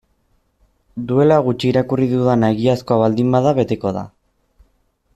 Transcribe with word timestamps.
Duela 1.11 1.37
gutxi 1.49 1.69
irakurri 1.73 2.09
dudana 2.15 2.51
egiazkoa 2.57 3.01
baldin 3.05 3.31
bada 3.39 3.55
beteko 3.63 3.93
da. 4.01 4.09